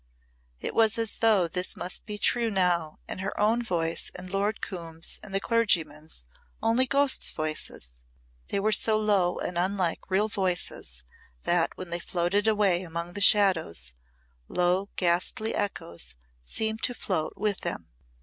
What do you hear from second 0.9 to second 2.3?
as though this must be